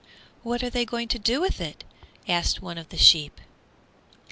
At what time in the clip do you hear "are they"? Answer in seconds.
0.63-0.83